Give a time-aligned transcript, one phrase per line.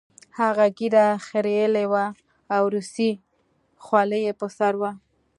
[0.39, 2.05] هغه ږیره خریلې وه
[2.55, 3.11] او روسۍ
[3.83, 4.91] خولۍ یې په سر وه